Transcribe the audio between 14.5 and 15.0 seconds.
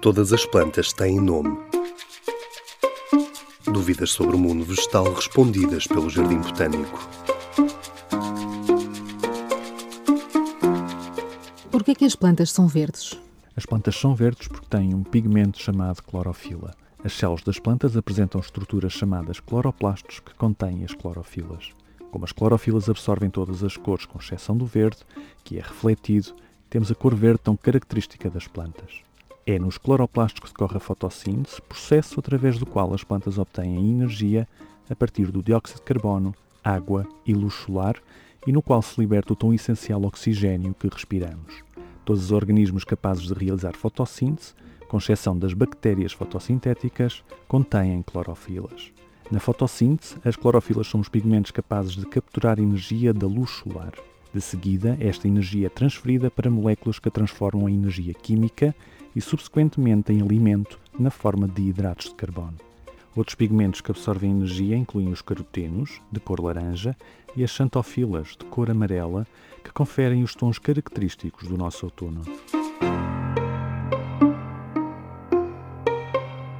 têm